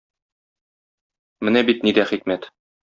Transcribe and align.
Менә 1.49 1.65
бит 1.71 1.87
нидә 1.91 2.11
хикмәт! 2.15 2.53